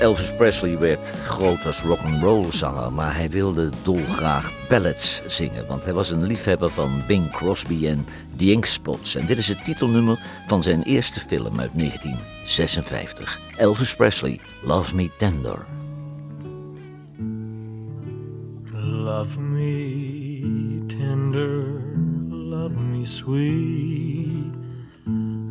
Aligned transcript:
Elvis 0.00 0.34
Presley 0.34 0.78
werd 0.78 1.06
groot 1.06 1.66
als 1.66 1.80
rock'n'roll 1.80 2.52
zanger, 2.52 2.92
maar 2.92 3.16
hij 3.16 3.30
wilde 3.30 3.70
dolgraag 3.82 4.52
ballads 4.68 5.22
zingen, 5.26 5.66
want 5.66 5.84
hij 5.84 5.92
was 5.92 6.10
een 6.10 6.24
liefhebber 6.24 6.70
van 6.70 7.02
Bing 7.06 7.30
Crosby 7.30 7.86
en 7.86 8.06
The 8.36 8.50
Inkspots. 8.50 9.14
En 9.14 9.26
dit 9.26 9.38
is 9.38 9.48
het 9.48 9.64
titelnummer 9.64 10.18
van 10.46 10.62
zijn 10.62 10.82
eerste 10.82 11.20
film 11.20 11.60
uit 11.60 11.70
1956. 11.74 13.40
Elvis 13.56 13.94
Presley, 13.94 14.40
Love 14.62 14.94
Me 14.94 15.10
Tender. 15.18 15.66
Love 19.04 19.40
me 19.40 20.84
tender, 20.86 21.82
love 22.28 22.78
me 22.78 23.06
sweet, 23.06 24.54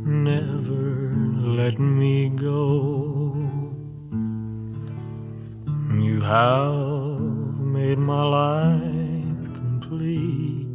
never 0.03 1.11
let 1.55 1.77
me 1.77 2.31
go. 2.35 3.62
You 6.01 6.21
have 6.21 7.19
made 7.59 7.97
my 7.99 8.23
life 8.23 9.53
complete, 9.53 10.67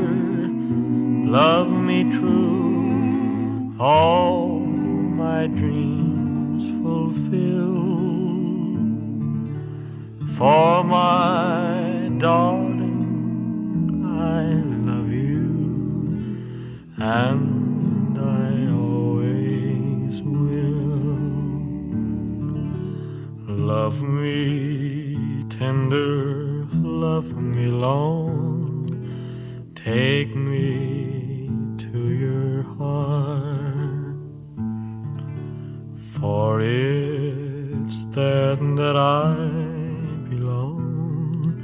love 1.29 1.71
me 1.71 2.03
true, 2.11 3.73
all 3.79 4.59
my 4.59 5.47
dreams 5.47 6.69
fulfill. 6.81 7.85
For 10.35 10.83
my 10.83 12.11
darling, 12.17 14.03
I 14.05 14.76
and 16.99 18.17
I 18.17 18.71
always 18.71 20.21
will. 20.23 20.97
Love 23.47 24.01
me 24.01 25.45
tender, 25.49 26.67
love 26.73 27.35
me 27.37 27.67
long, 27.67 28.89
take 29.75 30.35
me 30.35 31.49
to 31.77 32.09
your 32.09 32.63
heart. 32.63 34.17
For 35.95 36.61
it's 36.61 38.03
there 38.05 38.55
that 38.55 38.95
I 38.97 39.35
belong 40.29 41.63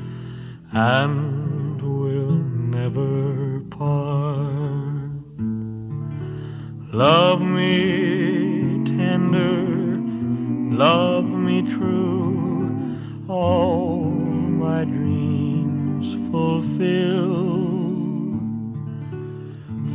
and 0.71 1.81
will 1.81 2.35
never 2.35 3.32
Love 6.93 7.41
me 7.41 8.83
tender, 8.85 9.97
love 10.77 11.33
me 11.33 11.63
true, 11.63 12.99
all 13.27 14.11
my 14.11 14.85
dreams 14.85 16.13
fulfill. 16.29 17.33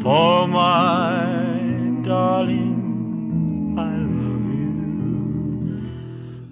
For 0.03 0.49
my 0.49 2.03
darling, 2.03 3.77
I 3.79 3.95
love 4.25 4.47
you, 4.59 5.87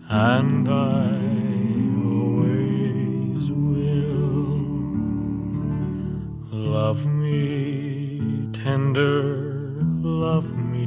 and 0.09 0.69
I 0.69 1.11
always 2.07 3.51
will. 3.51 4.61
Love 6.53 7.05
me 7.05 8.49
tender, 8.53 9.26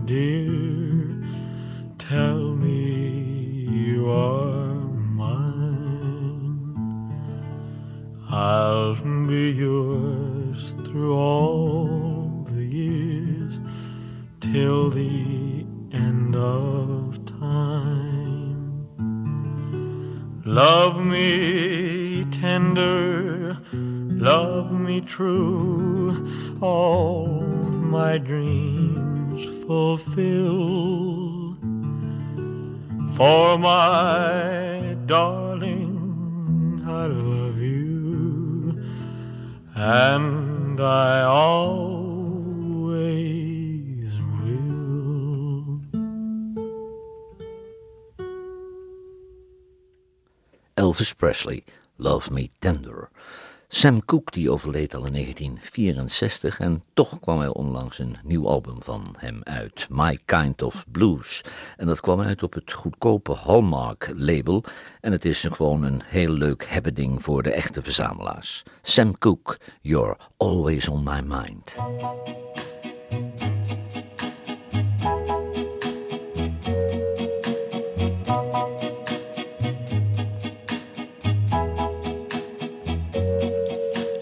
dear, 0.09 1.22
tell 2.00 2.56
me 2.56 2.80
you 3.86 4.09
are 4.09 4.74
mine. 5.22 6.66
I'll 8.28 8.96
be 9.28 9.52
yours 9.52 10.74
through 10.84 11.16
all 11.16 12.44
the 12.48 12.64
years 12.64 13.59
till 14.40 14.90
the 14.90 15.68
end 15.92 16.36
of 16.36 17.24
time. 17.28 18.88
Love 20.44 21.06
me 21.06 22.25
tender, 22.31 23.59
love 23.74 24.72
me 24.72 25.02
true, 25.02 26.28
all 26.62 27.44
my 27.96 28.18
dreams 28.18 28.99
fulfill. 29.69 31.53
For 33.16 33.59
my 33.59 34.97
darling, 35.06 36.81
I 36.88 37.06
love 37.06 37.59
you, 37.59 38.81
and 39.75 40.81
I 40.81 41.22
always 41.22 41.69
will. 44.41 45.81
Elvis 50.75 51.16
Presley, 51.16 51.63
Love 52.00 52.31
Me 52.31 52.50
Tender. 52.59 53.12
Sam 53.72 54.06
Cooke 54.06 54.31
die 54.31 54.52
overleed 54.52 54.96
al 54.96 55.06
in 55.06 55.12
1964 55.12 56.59
en 56.59 56.84
toch 56.94 57.19
kwam 57.19 57.41
er 57.41 57.52
onlangs 57.52 58.00
een 58.00 58.18
nieuw 58.24 58.47
album 58.47 58.84
van 58.84 59.16
hem 59.18 59.41
uit, 59.44 59.88
My 59.90 60.19
Kind 60.25 60.62
of 60.62 60.85
Blues. 60.91 61.44
En 61.78 61.88
dat 61.88 62.00
kwam 62.00 62.22
uit 62.22 62.44
op 62.44 62.53
het 62.53 62.72
goedkope 62.72 63.34
Hallmark 63.34 64.13
label 64.16 64.63
en 65.02 65.12
het 65.12 65.25
is 65.25 65.47
gewoon 65.52 65.84
een 65.84 66.02
heel 66.06 66.31
leuk 66.31 66.66
hebbeding 66.66 67.24
voor 67.24 67.44
de 67.44 67.52
echte 67.52 67.81
verzamelaars. 67.81 68.63
Sam 68.81 69.18
Cooke, 69.18 69.57
You're 69.81 70.18
Always 70.38 70.88
on 70.88 71.03
My 71.03 71.22
Mind. 71.22 71.75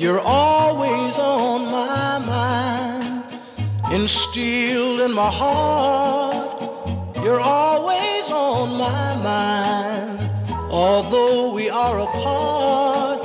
You're 0.07 0.21
always 0.21 1.17
on 1.17 1.69
my 1.69 2.17
mind, 2.19 3.25
instilled 3.91 5.01
in 5.01 5.11
my 5.11 5.29
heart. 5.29 6.61
You're 7.17 7.41
always 7.41 8.31
on 8.31 8.77
my 8.77 9.15
mind, 9.21 10.31
although 10.71 11.53
we 11.53 11.69
are 11.69 11.99
apart. 11.99 13.16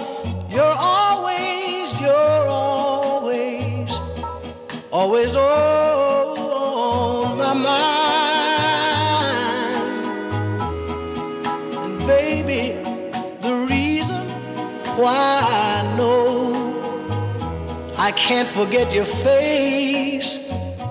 I 18.02 18.10
can't 18.10 18.48
forget 18.48 18.92
your 18.92 19.04
face. 19.04 20.40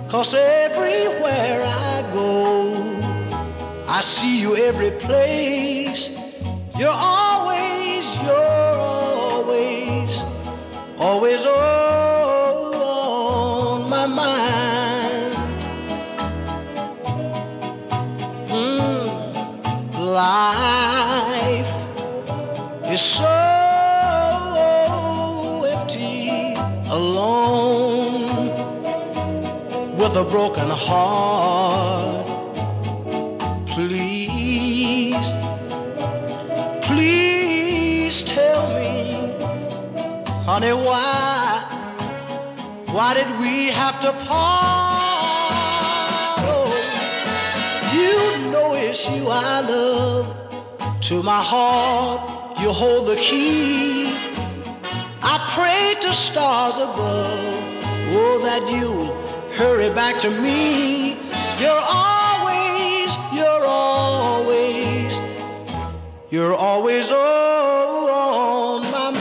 Cause 0.07 0.33
everywhere 0.33 1.61
I 1.65 2.09
go, 2.13 2.71
I 3.85 3.99
see 3.99 4.39
you 4.41 4.55
every 4.55 4.91
place. 4.91 6.09
You're 6.79 6.87
always, 6.95 8.05
you're 8.23 8.77
always, 8.79 10.23
always 10.99 11.45
on 11.45 12.69
my 13.89 14.07
mind. 14.07 15.35
Mm, 18.47 19.07
life 19.99 21.73
is 22.89 23.01
so 23.01 23.30
a 30.21 30.25
broken 30.29 30.69
heart. 30.69 32.27
Please, 33.65 35.33
please 36.83 38.21
tell 38.21 38.61
me, 38.77 39.33
honey, 40.45 40.73
why 40.73 41.67
Why 42.95 43.13
did 43.13 43.31
we 43.39 43.67
have 43.69 43.99
to 44.01 44.11
part? 44.27 44.99
Oh, 46.53 46.69
you 47.95 48.51
know 48.51 48.73
it's 48.75 49.09
you 49.09 49.27
I 49.29 49.61
love. 49.61 50.25
To 51.07 51.23
my 51.23 51.41
heart, 51.41 52.59
you 52.59 52.69
hold 52.69 53.07
the 53.07 53.15
key. 53.15 54.13
I 55.23 55.35
pray 55.55 55.95
to 56.03 56.13
stars 56.13 56.75
above, 56.75 57.55
oh, 58.13 58.39
that 58.43 58.69
you'll 58.69 59.20
hurry 59.61 59.91
back 59.93 60.17
to 60.17 60.29
me. 60.29 61.11
You're 61.61 61.85
always, 61.87 63.09
you're 63.31 63.65
always, 63.65 65.13
you're 66.31 66.55
always 66.55 67.11
on 67.11 68.81
my 68.91 69.11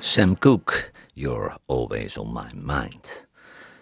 Sam 0.00 0.36
Cooke, 0.36 0.87
You're 1.18 1.56
Always 1.66 2.16
on 2.16 2.32
My 2.32 2.50
Mind. 2.54 3.26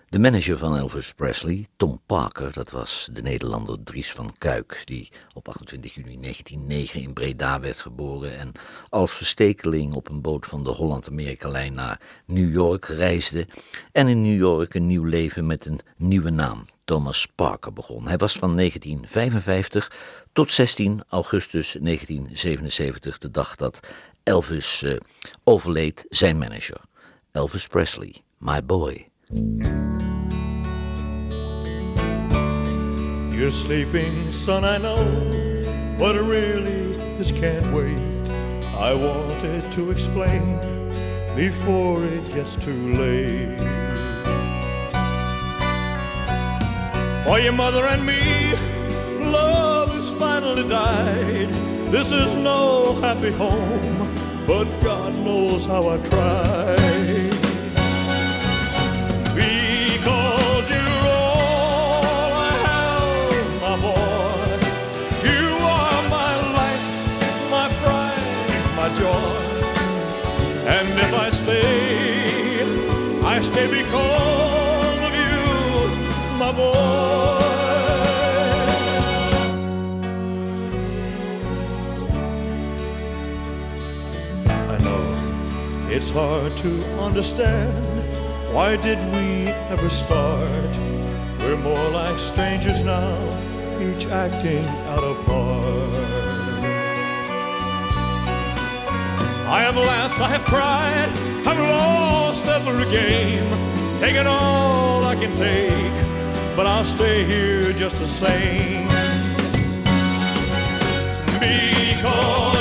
De 0.09 0.19
manager 0.19 0.59
van 0.59 0.77
Elvis 0.77 1.13
Presley, 1.13 1.67
Tom 1.77 2.01
Parker, 2.07 2.53
dat 2.53 2.71
was 2.71 3.09
de 3.13 3.23
Nederlander 3.23 3.83
Dries 3.83 4.13
van 4.13 4.35
Kuik, 4.39 4.83
die 4.85 5.09
op 5.35 5.49
28 5.49 5.95
juni 5.95 6.19
1909 6.21 7.01
in 7.01 7.13
Breda 7.13 7.61
werd 7.61 7.79
geboren 7.79 8.39
en 8.39 8.53
als 8.89 9.13
verstekeling 9.13 9.95
op 9.95 10.09
een 10.09 10.21
boot 10.21 10.47
van 10.47 10.65
de 10.65 10.71
Holland-Amerika-lijn 10.71 11.75
naar 11.75 12.01
New 12.27 12.53
York 12.53 12.85
reisde 12.85 13.47
en 13.93 14.09
in 14.09 14.23
New 14.23 14.39
York 14.39 14.75
een 14.75 14.87
nieuw 14.87 15.05
leven 15.05 15.47
met 15.47 15.67
een 15.67 15.81
nieuwe 15.97 16.31
naam, 16.31 16.65
Thomas 16.85 17.27
Parker, 17.35 17.73
begon. 17.73 18.07
Hij 18.07 18.17
was 18.17 18.33
van 18.33 18.57
1955 18.57 19.93
tot 20.33 20.53
16 20.53 21.03
augustus 21.09 21.77
1977, 21.81 23.19
de 23.19 23.31
dag 23.31 23.57
dat 23.57 23.81
Elvis 24.23 24.83
uh, 24.83 24.97
overleed, 25.45 26.05
zijn 26.09 26.39
manager. 26.39 26.81
Elvis 27.37 27.69
Presley, 27.69 28.23
my 28.41 28.63
boy. 28.63 29.09
You're 33.37 33.51
sleeping, 33.51 34.33
son, 34.33 34.65
I 34.65 34.79
know, 34.79 35.05
but 35.99 36.17
really 36.17 36.93
this 37.19 37.31
can't 37.31 37.71
wait. 37.75 37.99
I 38.75 38.95
wanted 38.95 39.71
to 39.73 39.91
explain 39.91 40.57
before 41.37 42.03
it 42.05 42.25
gets 42.33 42.57
too 42.57 42.95
late. 42.95 43.59
For 47.25 47.39
your 47.39 47.53
mother 47.53 47.85
and 47.85 48.07
me, 48.07 48.55
love 49.31 49.95
has 49.95 50.09
finally 50.09 50.67
died. 50.67 51.51
This 51.93 52.13
is 52.13 52.35
no 52.35 52.95
happy 53.03 53.33
home, 53.33 54.15
but 54.47 54.65
God 54.81 55.15
knows 55.19 55.67
how 55.67 55.91
I 55.91 55.99
tried. 55.99 56.86
Of 73.69 73.73
you, 73.73 73.89
my 76.39 76.53
boy. 76.53 76.73
I 84.47 84.79
know 84.79 85.89
it's 85.91 86.11
hard 86.11 86.57
to 86.59 86.79
understand. 87.01 88.17
Why 88.55 88.77
did 88.77 88.99
we 89.13 89.51
ever 89.73 89.91
start? 89.91 90.79
We're 91.41 91.57
more 91.57 91.91
like 91.91 92.21
strangers 92.21 92.83
now, 92.83 93.19
each 93.81 94.07
acting 94.07 94.65
out 94.91 95.03
a 95.03 95.15
part. 95.25 95.95
I 99.49 99.61
have 99.63 99.77
laughed, 99.77 100.21
I 100.21 100.29
have 100.29 100.45
cried, 100.45 101.11
I've 101.49 101.59
lost 101.59 102.06
every 102.79 102.91
game, 102.91 103.45
taking 104.01 104.27
all 104.27 105.05
I 105.05 105.15
can 105.15 105.35
take, 105.35 106.57
but 106.57 106.67
I'll 106.67 106.85
stay 106.85 107.25
here 107.25 107.73
just 107.73 107.97
the 107.97 108.07
same. 108.07 108.87
Because 111.41 112.56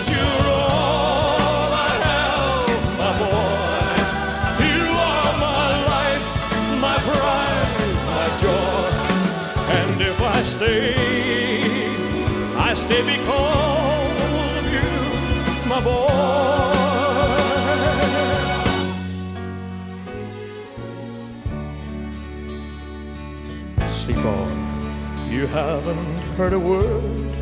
haven't 25.56 26.18
heard 26.36 26.52
a 26.52 26.60
word. 26.60 27.34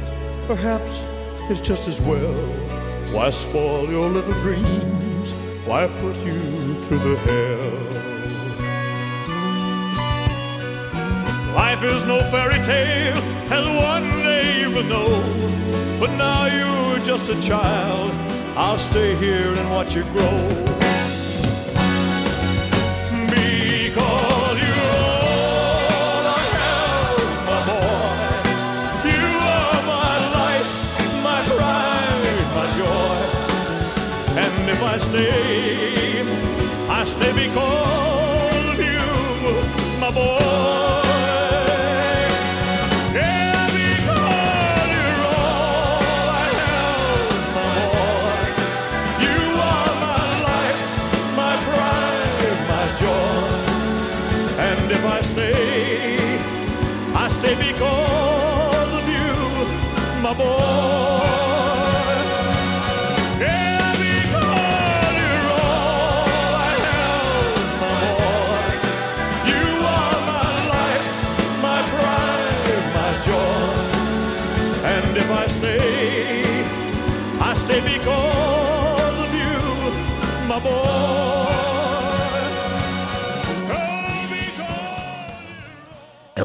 Perhaps 0.45 1.01
it's 1.49 1.59
just 1.59 1.87
as 1.87 1.99
well. 1.99 2.35
Why 3.11 3.31
spoil 3.31 3.89
your 3.89 4.07
little 4.07 4.39
dreams? 4.43 5.31
Why 5.65 5.87
put 5.87 6.15
you 6.17 6.75
through 6.83 6.99
the 6.99 7.15
hell? 7.27 7.71
Life 11.55 11.83
is 11.83 12.05
no 12.05 12.21
fairy 12.29 12.61
tale, 12.63 13.17
as 13.57 13.65
one 13.83 14.07
day 14.21 14.59
you 14.61 14.69
will 14.69 14.83
know. 14.95 15.13
But 15.99 16.11
now 16.15 16.45
you're 16.45 16.99
just 16.99 17.31
a 17.31 17.41
child. 17.41 18.11
I'll 18.55 18.77
stay 18.77 19.15
here 19.15 19.55
and 19.57 19.71
watch 19.71 19.95
you 19.95 20.03
grow. 20.13 20.82
Stay, 35.13 36.25
I 36.89 37.05
stay 37.05 37.31
because 37.33 38.65
of 38.73 38.79
you, 38.79 39.05
my 40.01 40.09
boy. 40.09 40.39
Yeah, 43.13 43.61
because 43.77 44.89
you're 44.95 45.23
all 45.37 46.27
I 46.41 46.49
have, 46.61 47.29
my 47.59 47.75
boy. 47.93 48.41
You 49.25 49.39
are 49.71 49.93
my 50.07 50.27
life, 50.49 50.81
my 51.41 51.53
pride, 51.67 52.57
my 52.73 52.85
joy. 53.03 53.45
And 54.67 54.85
if 54.97 55.03
I 55.05 55.21
stay, 55.21 56.17
I 57.13 57.25
stay 57.37 57.55
because 57.67 58.91
of 58.99 59.05
you, 59.17 59.31
my 60.23 60.33
boy. 60.33 61.02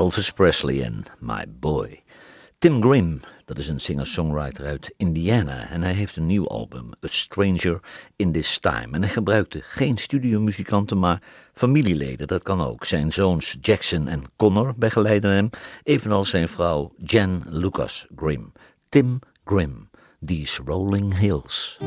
Elvis 0.09 0.31
Presley 0.31 0.83
en 0.83 1.05
My 1.19 1.45
Boy. 1.61 2.03
Tim 2.59 2.83
Grimm, 2.83 3.21
dat 3.45 3.59
is 3.59 3.69
een 3.69 3.81
singer-songwriter 3.81 4.65
uit 4.65 4.95
Indiana 4.97 5.69
en 5.69 5.83
hij 5.83 5.93
heeft 5.93 6.17
een 6.17 6.27
nieuw 6.27 6.47
album, 6.47 6.91
A 7.05 7.09
Stranger 7.09 7.81
in 8.17 8.33
This 8.33 8.59
Time. 8.59 8.89
En 8.91 9.03
hij 9.03 9.11
gebruikte 9.11 9.61
geen 9.63 9.97
studiomuzikanten, 9.97 10.99
maar 10.99 11.23
familieleden, 11.53 12.27
dat 12.27 12.43
kan 12.43 12.61
ook. 12.61 12.85
Zijn 12.85 13.13
zoons 13.13 13.57
Jackson 13.61 14.09
en 14.09 14.23
Connor 14.37 14.75
begeleiden 14.77 15.31
hem, 15.31 15.51
evenals 15.83 16.31
zijn 16.31 16.49
vrouw 16.49 16.93
Jen 16.97 17.43
Lucas 17.49 18.07
Grimm. 18.17 18.53
Tim 18.89 19.19
Grimm, 19.45 19.91
These 20.25 20.63
Rolling 20.65 21.19
Hills. 21.19 21.79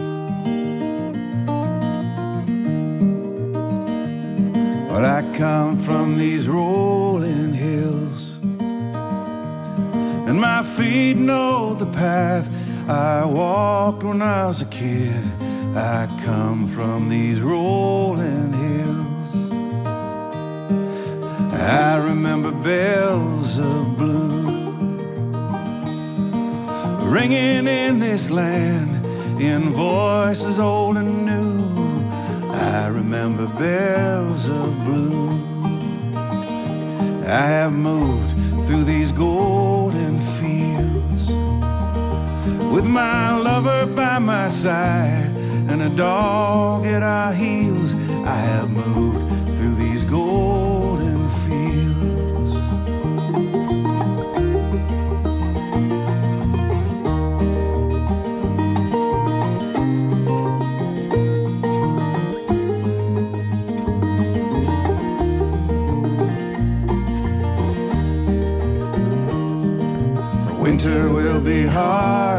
I 5.12 5.24
come 5.34 5.78
from 5.78 6.18
these 6.18 6.48
rolling 6.48 7.54
hills, 7.54 7.71
and 10.32 10.40
my 10.40 10.64
feet 10.64 11.18
know 11.18 11.76
the 11.76 11.86
path 11.88 12.50
I 12.88 13.26
walked 13.26 14.02
when 14.02 14.22
I 14.22 14.46
was 14.46 14.62
a 14.62 14.66
kid. 14.66 15.22
I 15.76 16.08
come 16.24 16.70
from 16.70 17.10
these 17.10 17.42
rolling 17.42 18.54
hills. 18.54 19.30
I 21.54 21.98
remember 21.98 22.52
bells 22.54 23.60
of 23.60 23.98
blue 23.98 24.48
ringing 27.10 27.68
in 27.68 28.00
this 28.00 28.30
land 28.30 29.06
in 29.42 29.74
voices 29.74 30.60
old 30.60 30.96
and 30.96 31.26
new. 31.26 32.54
I 32.54 32.88
remember 32.88 33.48
bells 33.60 34.48
of 34.48 34.70
blue. 34.86 35.32
I 37.28 37.46
have 37.58 37.74
moved 37.74 38.32
through 38.66 38.86
these 38.86 39.12
fields 39.12 39.81
with 42.72 42.86
my 42.86 43.36
lover 43.36 43.86
by 43.86 44.18
my 44.18 44.48
side 44.48 45.36
and 45.70 45.82
a 45.82 45.90
dog 45.90 46.86
at 46.86 47.04
our 47.04 47.34
heels. 47.34 47.96
I 48.26 48.36
have 48.36 48.70
moved 48.70 49.28
through 49.58 49.76
these 49.76 50.06
golden 50.06 51.30
fields. 51.42 52.52
Winter 70.62 71.10
will 71.10 71.42
be 71.42 71.66
hard 71.66 72.31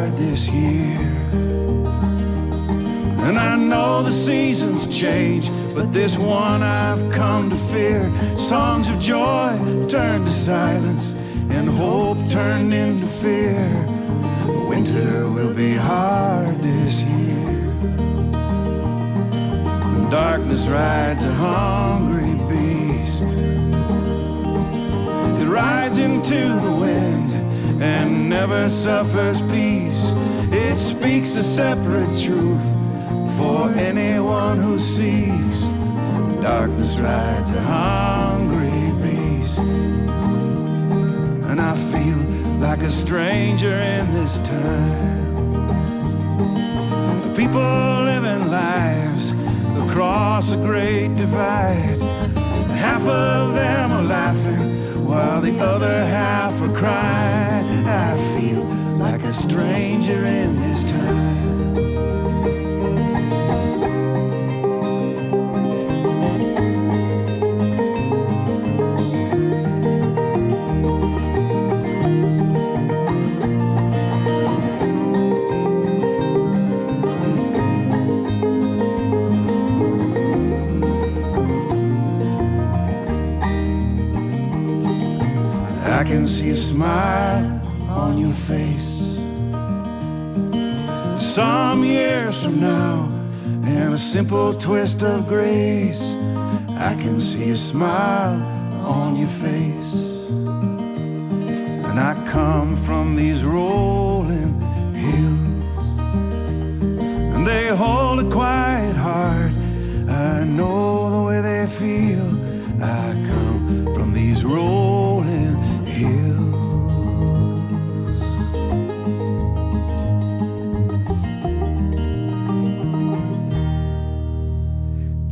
know 3.73 4.03
the 4.03 4.13
seasons 4.13 4.87
change, 4.87 5.51
but 5.75 5.93
this 5.95 6.19
one 6.19 6.63
I've 6.63 7.11
come 7.11 7.49
to 7.49 7.57
fear. 7.73 8.03
Songs 8.37 8.91
of 8.91 8.99
joy 8.99 9.49
turned 9.89 10.27
to 10.27 10.31
silence, 10.31 11.17
and 11.49 11.71
hope 11.71 12.19
turned 12.29 12.75
into 12.75 13.07
fear. 13.07 13.65
Winter 14.69 15.27
will 15.31 15.55
be 15.55 15.73
hard 15.73 16.61
this 16.61 17.03
year. 17.05 17.61
And 19.95 20.11
darkness 20.11 20.67
rides 20.67 21.25
a 21.25 21.33
hungry 21.33 22.35
beast. 22.51 23.29
It 25.41 25.49
rides 25.49 25.97
into 25.97 26.41
the 26.67 26.75
wind 26.85 27.31
and 27.83 28.29
never 28.29 28.69
suffers 28.69 29.41
peace. 29.55 30.13
It 30.53 30.77
speaks 30.77 31.37
a 31.37 31.43
separate 31.43 32.15
truth 32.19 32.82
for 33.37 33.71
anyone 33.75 34.59
who 34.59 34.79
seeks. 34.79 35.61
Darkness 36.43 36.99
rides 36.99 37.53
a 37.55 37.61
hungry 37.61 38.91
beast. 39.03 39.59
And 41.49 41.61
I 41.61 41.77
feel 41.93 42.19
like 42.59 42.83
a 42.83 42.91
stranger 42.91 43.79
in 43.79 44.13
this 44.13 44.39
time. 44.39 45.23
People 47.37 47.63
living 48.05 48.51
lives 48.51 49.33
across 49.87 50.53
a 50.53 50.57
great 50.57 51.15
divide. 51.17 52.01
Half 52.71 53.07
of 53.07 53.55
them 53.55 53.93
are 53.93 54.03
laughing 54.03 55.05
while 55.07 55.41
the 55.41 55.59
other 55.61 56.05
half 56.05 56.61
are 56.61 56.75
crying. 56.77 57.87
I 57.87 58.17
feel 58.35 58.65
like 58.99 59.23
a 59.23 59.33
stranger 59.33 60.25
in 60.25 60.55
this 60.61 60.91
time. 60.91 61.62
Simple 94.13 94.53
twist 94.53 95.03
of 95.03 95.27
grace. 95.27 96.03
I 96.89 96.95
can 97.01 97.19
see 97.19 97.49
a 97.49 97.57
smile 97.57 98.43
on 98.85 99.17
your 99.17 99.31
face. 99.31 99.95
And 101.89 101.99
I 101.99 102.13
come 102.31 102.77
from 102.85 103.17
these 103.17 103.43
rolling 103.43 104.61
hills, 104.93 105.79
and 107.35 107.47
they 107.47 107.69
hold 107.69 108.21
a 108.21 108.31
quiet 108.31 108.72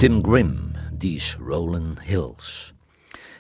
Tim 0.01 0.23
Grimm, 0.23 0.73
These 0.99 1.37
Rolling 1.39 1.99
Hills. 2.03 2.73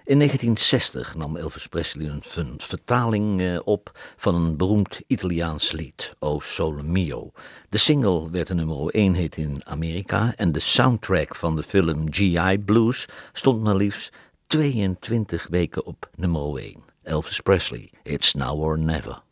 In 0.05 0.19
1960 0.19 1.15
nam 1.15 1.37
Elvis 1.37 1.67
Presley 1.67 2.07
een 2.07 2.55
vertaling 2.59 3.41
eh, 3.41 3.59
op 3.65 3.91
van 4.17 4.35
een 4.35 4.57
beroemd 4.57 5.01
Italiaans 5.07 5.73
lied, 5.73 6.15
O 6.19 6.41
Sole 6.41 6.83
Mio. 6.83 7.31
De 7.69 7.79
single 7.79 8.31
werd 8.31 8.47
de 8.47 8.55
nummer 8.55 8.87
1 8.89 9.15
hit 9.15 9.37
in 9.37 9.61
Amerika 9.65 10.33
en 10.37 10.53
de 10.53 10.61
soundtrack 10.61 11.37
van 11.37 11.57
de 11.57 11.63
film 11.63 12.07
G.I. 12.11 12.59
Blues 12.59 13.07
stond 13.33 13.63
maar 13.63 13.77
liefst 13.77 14.17
22 14.47 15.47
weken 15.51 15.87
op 15.87 16.11
nummer 16.17 16.57
1. 16.57 16.77
Elvis 17.03 17.41
Presley, 17.41 17.91
It's 18.03 18.35
Now 18.35 18.61
or 18.61 18.79
Never. 18.79 19.23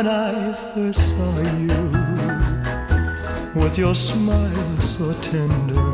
When 0.00 0.08
I 0.08 0.54
first 0.72 1.10
saw 1.10 1.34
you, 1.66 1.82
with 3.54 3.76
your 3.76 3.94
smile 3.94 4.80
so 4.80 5.12
tender, 5.20 5.92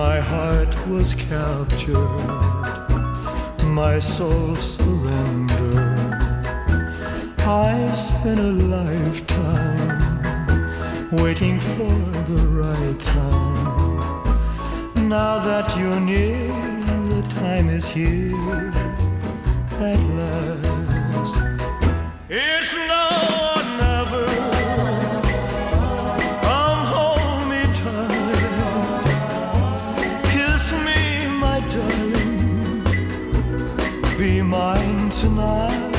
my 0.00 0.18
heart 0.20 0.74
was 0.88 1.12
captured, 1.12 1.98
my 3.64 3.98
soul 3.98 4.56
surrendered. 4.56 5.76
I 7.40 7.94
spent 7.94 8.40
a 8.40 8.52
lifetime 8.74 10.00
waiting 11.12 11.60
for 11.60 11.92
the 12.30 12.42
right 12.62 13.00
time. 13.00 14.00
Now 15.10 15.40
that 15.44 15.76
you're 15.76 16.00
near, 16.00 16.48
the 17.10 17.22
time 17.34 17.68
is 17.68 17.86
here 17.86 18.72
at 19.78 20.00
last. 20.16 20.69
It's 22.32 22.72
now 22.72 23.56
or 23.56 23.62
never. 23.82 24.24
Come. 26.42 27.50
Kiss 30.30 30.64
me, 30.86 31.26
my 31.26 31.58
darling. 31.72 32.84
Be 34.16 34.42
mine 34.42 35.10
tonight. 35.10 35.92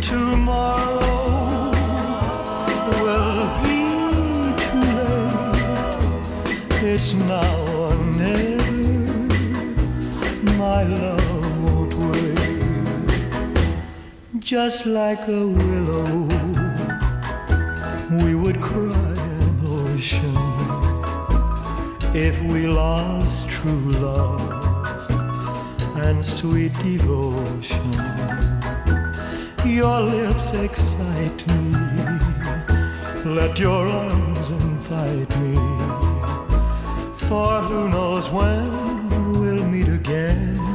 Tomorrow 0.00 1.70
will 3.02 3.44
be 3.62 3.80
too 4.62 4.84
late. 4.96 6.82
It's 6.82 7.12
now. 7.12 7.59
Just 14.50 14.84
like 14.84 15.28
a 15.28 15.46
willow, 15.46 16.26
we 18.24 18.34
would 18.34 18.60
cry 18.60 19.14
an 19.44 19.60
ocean 19.64 20.34
if 22.16 22.42
we 22.42 22.66
lost 22.66 23.48
true 23.48 23.90
love 24.00 25.08
and 25.98 26.26
sweet 26.26 26.72
devotion. 26.82 27.92
Your 29.64 30.00
lips 30.00 30.50
excite 30.50 31.46
me. 31.46 31.72
Let 33.24 33.56
your 33.56 33.86
arms 33.86 34.50
invite 34.50 35.30
me. 35.42 35.54
For 37.28 37.60
who 37.68 37.88
knows 37.88 38.28
when 38.30 39.32
we'll 39.32 39.64
meet 39.64 39.86
again 39.86 40.69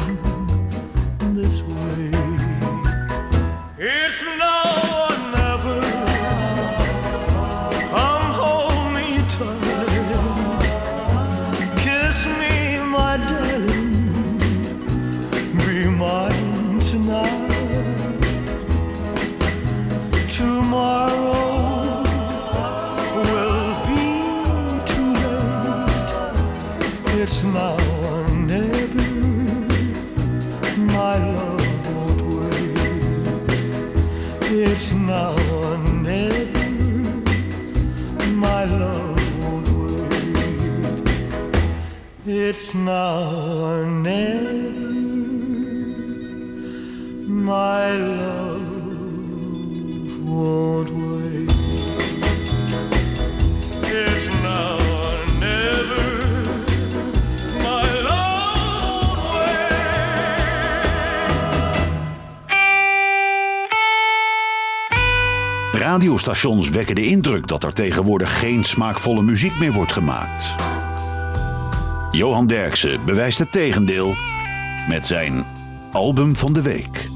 It's 42.58 42.74
never. 42.74 43.86
My 47.28 47.98
love. 47.98 48.76
Radiostations 65.74 66.70
wekken 66.70 66.96
de 66.96 67.06
indruk 67.06 67.48
dat 67.48 67.64
er 67.64 67.74
tegenwoordig 67.74 68.40
geen 68.40 68.64
smaakvolle 68.64 69.22
muziek 69.22 69.60
meer 69.60 69.72
wordt 69.74 69.92
gemaakt. 69.92 70.75
Johan 72.16 72.48
Derksen 72.48 73.06
bewijst 73.06 73.40
het 73.40 73.52
tegendeel 73.52 74.14
met 74.90 75.06
zijn 75.06 75.46
album 75.92 76.36
van 76.36 76.54
de 76.54 76.62
week. 76.62 77.08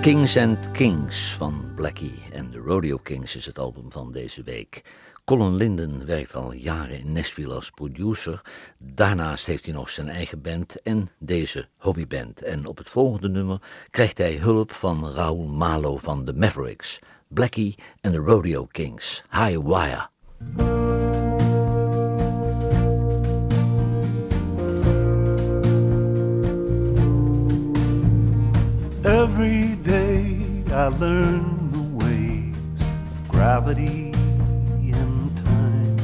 Kings 0.00 0.36
and 0.36 0.70
Kings 0.70 1.34
van 1.34 1.72
Blackie 1.74 2.22
en 2.32 2.50
de 2.50 2.58
Rodeo 2.58 2.96
Kings 2.96 3.36
is 3.36 3.46
het 3.46 3.58
album 3.58 3.92
van 3.92 4.12
deze 4.12 4.42
week. 4.42 4.82
Colin 5.24 5.54
Linden 5.54 6.06
werkt 6.06 6.34
al 6.34 6.52
jaren 6.52 6.98
in 6.98 7.12
Nashville 7.12 7.54
als 7.54 7.70
producer. 7.70 8.40
Daarnaast 8.78 9.46
heeft 9.46 9.64
hij 9.64 9.74
nog 9.74 9.90
zijn 9.90 10.08
eigen 10.08 10.42
band 10.42 10.82
en 10.82 11.08
deze 11.18 11.68
hobbyband. 11.76 12.42
En 12.42 12.66
op 12.66 12.78
het 12.78 12.90
volgende 12.90 13.28
nummer 13.28 13.60
krijgt 13.90 14.18
hij 14.18 14.34
hulp 14.34 14.72
van 14.72 15.10
Raoul 15.10 15.46
Malo 15.46 15.96
van 15.96 16.24
de 16.24 16.34
Mavericks. 16.34 16.98
Blackie 17.28 17.74
en 18.00 18.10
de 18.10 18.18
Rodeo 18.18 18.66
Kings. 18.70 19.22
High 19.30 19.58
Wire. 19.58 20.12
Every 29.04 29.74
day 29.76 30.38
I 30.72 30.88
learn 30.88 31.70
the 31.72 31.82
ways 32.02 32.80
of 32.80 33.28
gravity 33.28 34.14
and 34.80 35.36
time. 35.44 35.98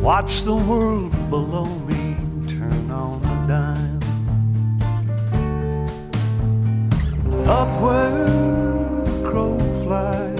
Watch 0.00 0.42
the 0.42 0.54
world 0.54 1.10
below 1.30 1.64
me 1.64 2.14
turn 2.46 2.92
on 2.92 3.24
a 3.24 3.46
dime. 3.48 4.00
Up 7.48 7.82
where 7.82 8.28
the 9.04 9.28
crow 9.28 9.58
flies, 9.82 10.38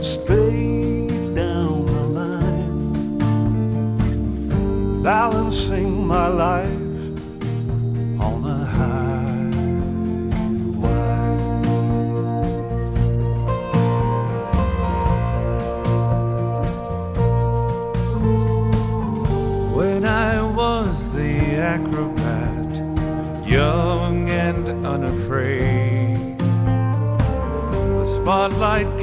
straight 0.00 1.34
down 1.34 1.84
the 1.84 2.06
line, 2.20 3.18
balancing 5.02 6.06
my 6.06 6.28
life 6.28 6.83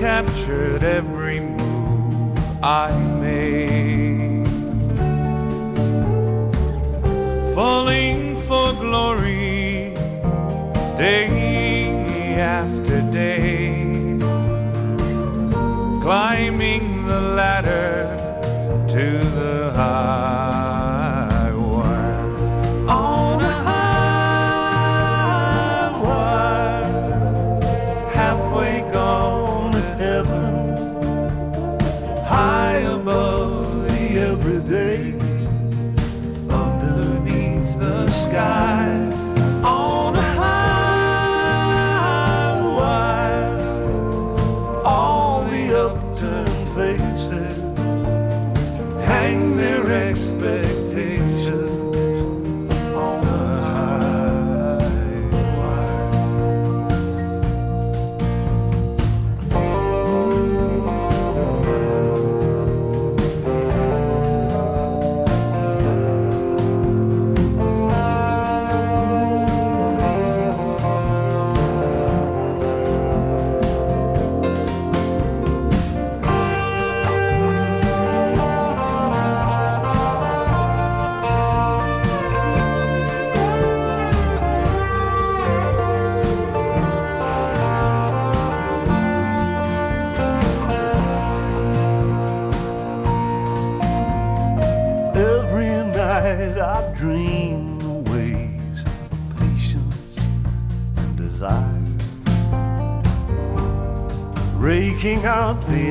captured 0.01 0.83
every 0.83 1.39
move 1.41 2.63
I 2.63 3.10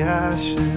ashes 0.01 0.70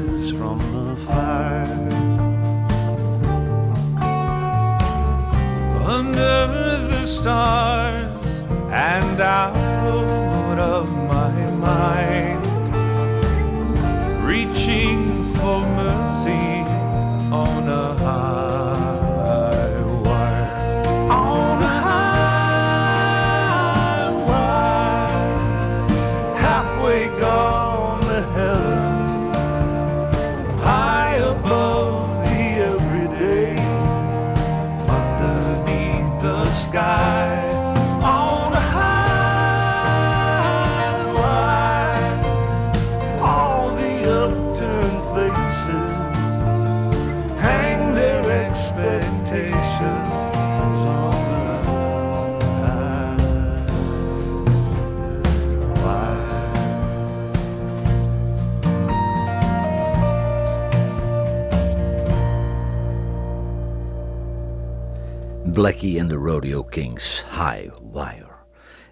Blackie 65.54 66.00
and 66.00 66.10
the 66.10 66.18
Rodeo 66.18 66.64
Kings, 66.64 67.24
High 67.30 67.70
Wire. 67.92 68.34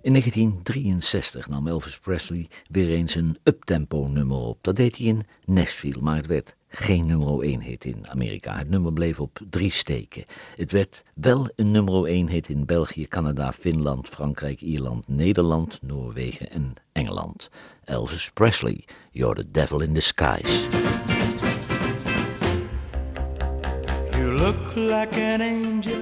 In 0.02 0.12
1963 0.12 1.48
nam 1.48 1.68
Elvis 1.68 1.98
Presley 1.98 2.48
weer 2.68 2.88
eens 2.88 3.14
een 3.14 3.38
uptempo 3.42 4.06
nummer 4.06 4.36
op. 4.36 4.58
Dat 4.60 4.76
deed 4.76 4.96
hij 4.96 5.06
in 5.06 5.26
Nashville, 5.44 6.00
maar 6.00 6.16
het 6.16 6.26
werd 6.26 6.56
geen 6.68 7.06
nummer 7.06 7.40
1 7.40 7.60
hit 7.60 7.84
in 7.84 8.08
Amerika. 8.08 8.56
Het 8.56 8.68
nummer 8.68 8.92
bleef 8.92 9.20
op 9.20 9.40
drie 9.50 9.70
steken. 9.70 10.24
Het 10.56 10.72
werd 10.72 11.04
wel 11.14 11.48
een 11.56 11.70
nummer 11.70 12.04
1 12.04 12.28
hit 12.28 12.48
in 12.48 12.66
België, 12.66 13.08
Canada, 13.08 13.52
Finland, 13.52 14.08
Frankrijk, 14.08 14.60
Ierland, 14.60 15.08
Nederland, 15.08 15.78
Noorwegen 15.82 16.50
en 16.50 16.74
Engeland. 16.92 17.50
Elvis 17.84 18.30
Presley, 18.34 18.84
You're 19.10 19.34
the 19.34 19.50
Devil 19.50 19.80
in 19.80 19.94
Disguise. 19.94 20.68
You 24.10 24.32
look 24.32 24.76
like 24.76 25.20
an 25.20 25.40
angel. 25.40 26.01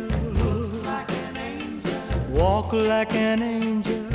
Walk 2.32 2.72
like 2.72 3.12
an 3.14 3.42
angel. 3.42 4.06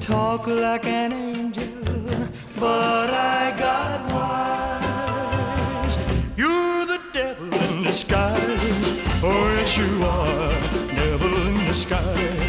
Talk 0.00 0.46
like 0.46 0.84
an 0.84 1.12
angel. 1.12 1.64
But 2.60 3.08
I 3.10 3.54
got 3.58 4.06
wise. 4.12 5.96
You're 6.36 6.84
the 6.84 7.00
devil 7.12 7.54
in 7.54 7.84
disguise. 7.84 8.40
Oh, 9.22 9.54
yes, 9.56 9.76
you 9.78 10.04
are. 10.04 10.52
Devil 10.94 11.46
in 11.48 11.64
disguise. 11.66 12.43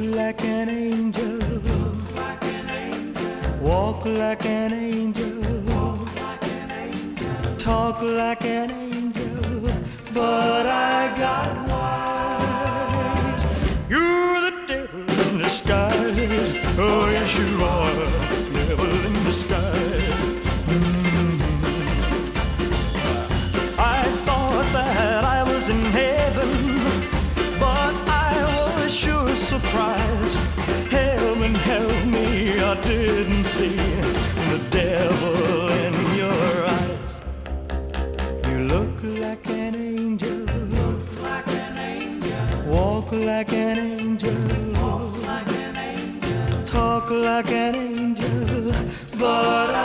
Like 0.00 0.42
an 0.44 0.68
angel. 0.68 1.38
Walk 3.60 4.04
like 4.06 4.44
an 4.46 4.72
angel. 4.72 5.42
Talk 7.58 8.00
like 8.02 8.44
an 8.44 8.70
angel. 8.70 9.72
But 10.14 10.66
I 10.66 11.14
got 11.18 11.68
wise. 11.68 13.42
You're 13.90 14.40
the 14.40 14.54
devil 14.66 15.28
in 15.28 15.38
disguise. 15.38 15.79
See 33.60 33.76
the 34.52 34.60
devil 34.70 35.68
in 35.84 35.94
your 36.20 36.54
eyes. 36.76 37.08
You 38.48 38.58
look 38.74 38.96
like 39.24 39.46
an 39.62 39.74
angel. 39.74 40.46
Walk 42.74 43.12
like 43.12 43.52
an 43.52 43.78
angel. 43.78 44.40
Talk 46.64 47.10
like 47.10 47.50
an 47.50 47.74
angel. 47.74 48.72
But 49.18 49.70
I 49.74 49.79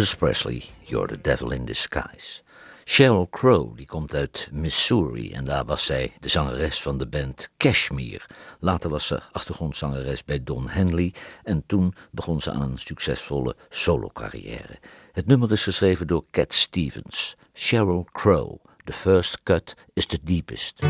Elvis 0.00 0.16
Presley, 0.16 0.62
You're 0.86 1.06
the 1.06 1.20
Devil 1.20 1.50
in 1.52 1.64
Disguise. 1.64 2.42
Sheryl 2.84 3.28
Crow, 3.30 3.76
die 3.76 3.86
komt 3.86 4.14
uit 4.14 4.48
Missouri 4.52 5.32
en 5.32 5.44
daar 5.44 5.64
was 5.64 5.84
zij 5.84 6.12
de 6.20 6.28
zangeres 6.28 6.82
van 6.82 6.98
de 6.98 7.06
band 7.06 7.48
Cashmere. 7.56 8.20
Later 8.60 8.90
was 8.90 9.06
ze 9.06 9.20
achtergrondzangeres 9.32 10.24
bij 10.24 10.42
Don 10.44 10.68
Henley 10.68 11.14
en 11.42 11.62
toen 11.66 11.94
begon 12.10 12.40
ze 12.40 12.50
aan 12.50 12.62
een 12.62 12.78
succesvolle 12.78 13.56
solocarrière. 13.68 14.78
Het 15.12 15.26
nummer 15.26 15.52
is 15.52 15.62
geschreven 15.62 16.06
door 16.06 16.24
Cat 16.30 16.52
Stevens. 16.52 17.36
Sheryl 17.54 18.06
Crow, 18.12 18.56
The 18.84 18.92
First 18.92 19.42
Cut 19.42 19.74
is 19.92 20.06
the 20.06 20.18
Deepest. 20.22 20.80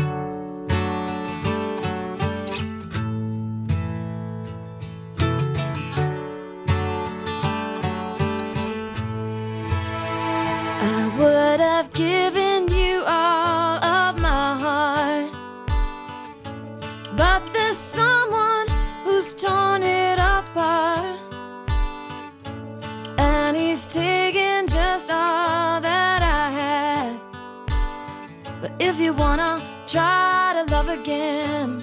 Again, 30.91 31.80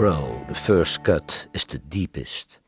Crow, 0.00 0.46
The 0.48 0.54
First 0.54 1.00
Cut 1.00 1.48
is 1.52 1.64
the 1.64 1.80
Deepest. 1.88 2.60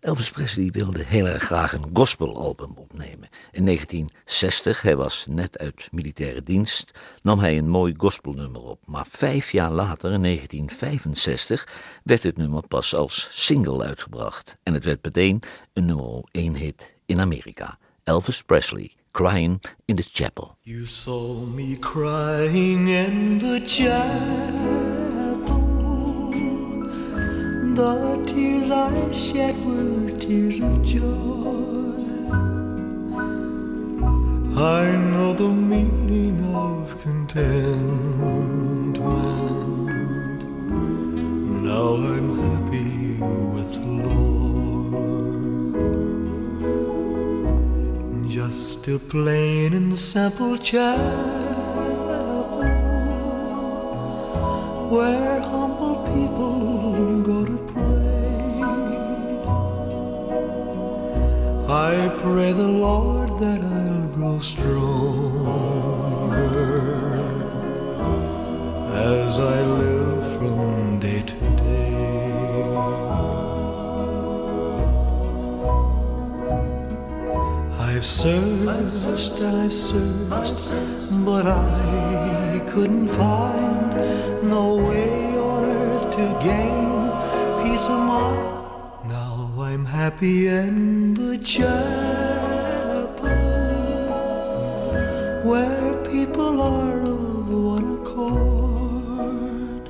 Elvis 0.00 0.30
Presley 0.30 0.70
wilde 0.70 1.04
heel 1.04 1.26
erg 1.26 1.42
graag 1.42 1.72
een 1.72 1.90
gospelalbum 1.92 2.72
opnemen. 2.76 3.28
In 3.50 3.64
1960, 3.64 4.82
hij 4.82 4.96
was 4.96 5.26
net 5.28 5.58
uit 5.58 5.88
militaire 5.90 6.42
dienst, 6.42 6.90
nam 7.22 7.38
hij 7.38 7.58
een 7.58 7.68
mooi 7.68 7.94
gospelnummer 7.96 8.62
op. 8.62 8.80
Maar 8.86 9.06
vijf 9.08 9.52
jaar 9.52 9.70
later, 9.70 10.12
in 10.12 10.22
1965, 10.22 11.68
werd 12.04 12.22
het 12.22 12.36
nummer 12.36 12.66
pas 12.68 12.94
als 12.94 13.28
single 13.32 13.84
uitgebracht. 13.84 14.56
En 14.62 14.74
het 14.74 14.84
werd 14.84 15.04
meteen 15.04 15.42
een 15.72 15.84
nummer 15.84 16.24
1 16.30 16.54
hit 16.54 16.94
in 17.06 17.20
Amerika. 17.20 17.78
Elvis 18.04 18.42
Presley, 18.42 18.92
Crying 19.10 19.62
in 19.84 19.96
the 19.96 20.08
Chapel. 20.12 20.56
You 20.60 20.86
saw 20.86 21.46
me 21.54 21.78
crying 21.78 22.88
in 22.88 23.38
the 23.38 23.62
chapel. 23.66 24.97
The 27.78 27.94
tears 28.26 28.70
I 28.72 28.90
shed 29.14 29.54
were 29.64 30.10
tears 30.10 30.58
of 30.58 30.82
joy. 30.82 31.04
I 34.56 34.96
know 35.12 35.32
the 35.32 35.46
meaning 35.46 36.42
of 36.56 37.00
contentment. 37.00 38.98
Now 41.68 41.94
I'm 42.14 42.30
happy 42.42 43.14
with 43.54 43.70
the 43.74 43.92
Lord. 44.08 44.98
Just 48.28 48.88
a 48.88 48.98
plain 48.98 49.72
and 49.74 49.96
simple 49.96 50.58
chapel 50.58 51.38
where 54.90 55.27
searched 79.16 79.40
I've 79.40 79.72
searched, 79.72 80.70
but 81.24 81.46
I 81.46 82.60
couldn't 82.68 83.08
find 83.08 83.96
no 84.42 84.76
way 84.76 85.38
on 85.38 85.64
earth 85.64 86.10
to 86.16 86.38
gain 86.42 87.10
peace 87.62 87.88
of 87.88 88.00
mind. 88.00 89.08
Now 89.08 89.50
I'm 89.58 89.86
happy 89.86 90.48
in 90.48 91.14
the 91.14 91.38
chapel 91.38 93.28
where 95.48 95.94
people 96.04 96.60
are 96.60 97.00
of 97.00 97.48
one 97.74 97.94
accord. 98.00 99.88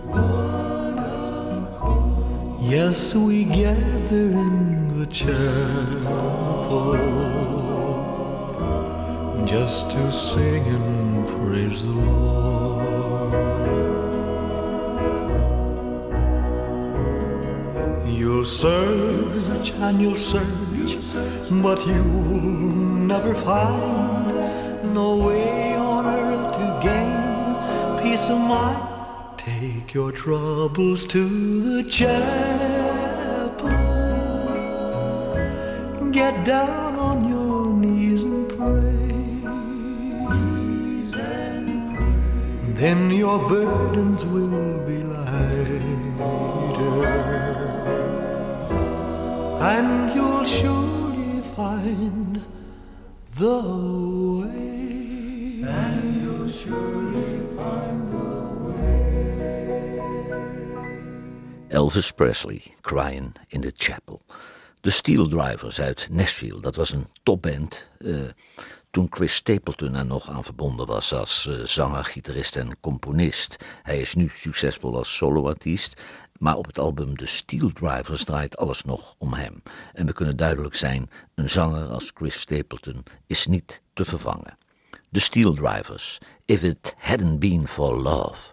Yes, 2.62 3.14
we 3.14 3.44
gather 3.44 4.30
in 4.46 4.88
the 4.98 5.06
chapel 5.06 7.17
just 9.48 9.90
to 9.90 10.12
sing 10.12 10.62
and 10.66 11.26
praise 11.26 11.82
the 11.82 11.90
Lord. 11.90 13.32
You'll 18.06 18.44
search 18.44 19.70
and 19.70 20.02
you'll 20.02 20.16
search, 20.16 20.92
but 21.62 21.86
you'll 21.86 22.42
never 23.12 23.34
find 23.34 24.92
no 24.94 25.16
way 25.16 25.74
on 25.76 26.04
earth 26.04 26.52
to 26.58 26.80
gain 26.82 28.02
peace 28.02 28.28
of 28.28 28.38
mind. 28.38 29.38
Take 29.38 29.94
your 29.94 30.12
troubles 30.12 31.06
to 31.06 31.22
the 31.72 31.88
chapel. 31.88 33.70
Get 36.12 36.44
down 36.44 36.96
on 36.96 37.27
Then 42.78 43.10
your 43.10 43.40
burdens 43.48 44.24
will 44.24 44.78
be 44.86 45.02
lighter, 45.02 45.82
and 49.60 50.14
you'll 50.14 50.44
surely 50.44 51.42
find 51.56 52.44
the 53.34 53.60
way. 54.38 55.64
And 55.66 56.22
you'll 56.22 56.48
surely 56.48 57.40
find 57.56 58.12
the 58.12 58.28
Elvis 61.70 62.14
Presley, 62.14 62.62
Crying 62.82 63.34
in 63.48 63.60
the 63.62 63.72
Chapel. 63.76 64.22
De 64.80 64.90
Steel 64.90 65.28
Drivers 65.28 65.80
uit 65.80 66.08
Nashville, 66.10 66.60
dat 66.60 66.76
was 66.76 66.92
een 66.92 67.06
topband. 67.22 67.88
eh, 67.98 68.14
toen 68.90 69.06
Chris 69.10 69.34
Stapleton 69.34 69.94
er 69.94 70.06
nog 70.06 70.30
aan 70.30 70.44
verbonden 70.44 70.86
was 70.86 71.14
als 71.14 71.46
eh, 71.46 71.64
zanger, 71.64 72.04
gitarist 72.04 72.56
en 72.56 72.80
componist. 72.80 73.56
Hij 73.82 73.98
is 73.98 74.14
nu 74.14 74.30
succesvol 74.32 74.96
als 74.96 75.16
soloartiest. 75.16 76.02
Maar 76.38 76.56
op 76.56 76.66
het 76.66 76.78
album 76.78 77.16
The 77.16 77.26
Steel 77.26 77.72
Drivers 77.72 78.24
draait 78.24 78.56
alles 78.56 78.84
nog 78.84 79.14
om 79.18 79.32
hem. 79.32 79.62
En 79.92 80.06
we 80.06 80.12
kunnen 80.12 80.36
duidelijk 80.36 80.74
zijn, 80.74 81.10
een 81.34 81.50
zanger 81.50 81.88
als 81.88 82.10
Chris 82.14 82.40
Stapleton 82.40 83.04
is 83.26 83.46
niet 83.46 83.82
te 83.92 84.04
vervangen. 84.04 84.58
The 85.12 85.20
Steel 85.20 85.54
Drivers, 85.54 86.18
If 86.44 86.62
It 86.62 86.94
Hadn't 86.98 87.38
Been 87.38 87.68
For 87.68 87.96
Love. 87.96 88.50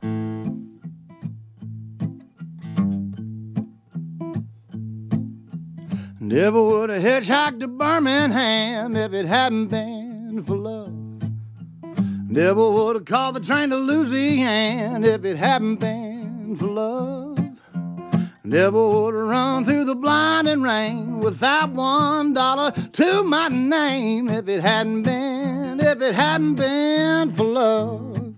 Never 6.19 6.61
would 6.61 6.89
have 6.89 7.01
hitchhiked 7.01 7.59
to 7.59 7.67
Birmingham 7.67 8.95
if 8.95 9.13
it 9.13 9.27
hadn't 9.27 9.69
been 9.69 10.14
for 10.43 10.55
love. 10.55 10.93
Never 12.29 12.69
would 12.69 12.95
have 12.97 13.05
called 13.05 13.35
the 13.35 13.39
train 13.39 13.69
to 13.69 13.75
Louisiana 13.75 15.07
if 15.07 15.23
it 15.23 15.37
hadn't 15.37 15.77
been 15.77 16.55
for 16.55 16.65
love. 16.65 17.39
Never 18.43 18.87
would 18.87 19.13
have 19.15 19.23
run 19.23 19.65
through 19.65 19.85
the 19.85 19.95
blinding 19.95 20.61
rain 20.61 21.19
without 21.19 21.71
one 21.71 22.33
dollar 22.33 22.71
to 22.71 23.23
my 23.23 23.47
name 23.47 24.29
if 24.29 24.47
it 24.47 24.61
hadn't 24.61 25.03
been, 25.03 25.79
if 25.79 26.01
it 26.01 26.13
hadn't 26.13 26.55
been 26.55 27.31
for 27.33 27.43
love. 27.43 28.33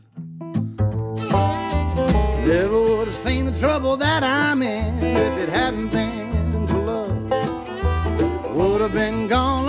Never 2.48 2.82
would 2.82 3.08
have 3.08 3.16
seen 3.16 3.46
the 3.46 3.60
trouble 3.60 3.98
that 3.98 4.24
I'm 4.24 4.62
in 4.62 5.04
if 5.04 5.38
it 5.40 5.50
hadn't 5.50 5.90
been 5.90 6.68
for 6.68 6.80
love. 6.80 8.56
Would 8.56 8.82
have 8.82 8.94
been 8.94 9.28
gone 9.28 9.67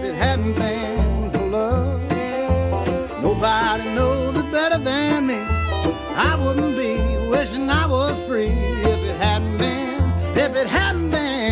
if 0.00 0.06
it 0.06 0.14
hadn't 0.14 0.54
been 0.54 1.30
for 1.30 1.46
love. 1.50 2.00
Nobody 3.22 3.84
knows 3.94 4.34
it 4.34 4.50
better 4.50 4.78
than 4.78 5.26
me. 5.26 5.34
I 6.16 6.38
wouldn't 6.40 6.74
be 6.74 6.96
wishing 7.28 7.68
I 7.68 7.84
was 7.86 8.18
free 8.26 8.48
if 8.48 9.00
it 9.10 9.16
hadn't 9.16 9.58
been, 9.58 10.00
if 10.38 10.56
it 10.56 10.66
hadn't 10.66 11.10
been 11.10 11.49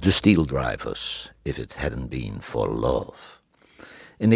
The 0.00 0.12
Steel 0.12 0.44
Drivers, 0.44 1.32
If 1.44 1.58
It 1.58 1.72
Hadn't 1.72 2.08
Been 2.08 2.38
For 2.38 2.68
Love. 2.68 3.42
In 4.20 4.30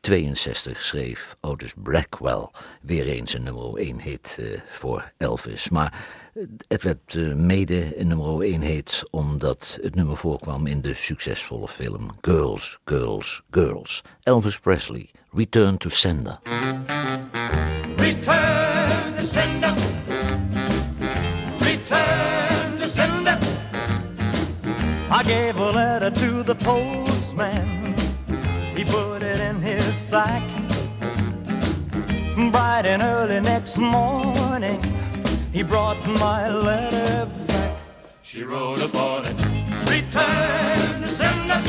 1962 0.00 0.82
schreef 0.82 1.36
Otis 1.40 1.74
Blackwell 1.82 2.48
weer 2.82 3.06
eens 3.06 3.34
een 3.34 3.42
nummer 3.42 3.76
1 3.76 4.00
hit 4.00 4.36
eh, 4.40 4.60
voor 4.66 5.12
Elvis. 5.16 5.68
Maar 5.68 5.92
eh, 6.34 6.42
het 6.68 6.82
werd 6.82 7.14
eh, 7.14 7.32
mede 7.32 8.00
een 8.00 8.06
nummer 8.06 8.40
1 8.40 8.60
hit 8.60 9.02
omdat 9.10 9.78
het 9.82 9.94
nummer 9.94 10.16
voorkwam 10.16 10.66
in 10.66 10.80
de 10.80 10.94
succesvolle 10.94 11.68
film 11.68 12.10
Girls, 12.20 12.78
Girls, 12.84 13.42
Girls. 13.50 14.02
Elvis 14.22 14.58
Presley, 14.58 15.10
Return 15.32 15.76
to 15.76 15.88
Sender. 15.88 16.38
Return 17.96 19.16
to 19.16 19.24
sender. 19.24 19.74
Return 21.58 22.76
to 22.76 22.86
sender. 22.86 23.38
I 25.10 25.22
gave 25.22 25.60
a 25.60 25.70
letter 25.70 26.10
to 26.10 26.42
the 26.42 26.54
postman. 26.54 26.97
Sack. 30.08 30.42
Bright 32.50 32.86
and 32.86 33.02
early 33.02 33.40
next 33.40 33.76
morning, 33.76 34.80
he 35.52 35.62
brought 35.62 35.98
my 36.06 36.50
letter 36.50 37.28
back. 37.46 37.78
She 38.22 38.42
wrote 38.42 38.80
upon 38.80 39.26
it. 39.26 39.36
Return 39.86 41.02
to 41.02 41.10
sender. 41.10 41.62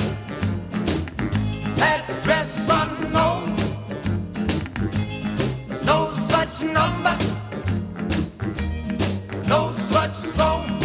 Address 1.82 2.70
unknown. 2.72 3.58
No 5.84 6.10
such 6.10 6.62
number. 6.62 7.18
No 9.50 9.74
such 9.74 10.16
zone. 10.16 10.79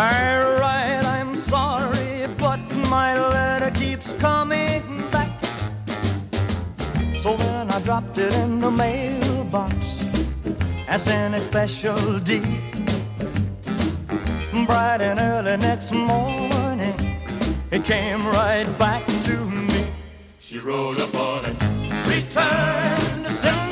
Write, 0.00 1.04
I'm 1.04 1.36
sorry, 1.36 2.26
but 2.38 2.60
my 2.88 3.14
letter 3.18 3.70
keeps 3.70 4.14
coming 4.14 4.82
back. 5.10 5.30
So 7.20 7.36
then 7.36 7.70
I 7.70 7.80
dropped 7.82 8.16
it 8.16 8.32
in 8.32 8.60
the 8.60 8.70
mailbox 8.70 10.06
as 10.88 11.06
in 11.06 11.34
a 11.34 11.40
special 11.42 12.18
deed. 12.18 12.62
Bright 14.66 15.02
and 15.02 15.20
early 15.20 15.58
next 15.58 15.92
morning, 15.92 16.96
it 17.70 17.84
came 17.84 18.26
right 18.26 18.68
back 18.78 19.06
to 19.06 19.36
me. 19.44 19.86
She 20.38 20.58
wrote 20.58 20.98
upon 20.98 21.44
it, 21.44 21.60
return 22.08 23.24
to 23.24 23.30
sender, 23.30 23.69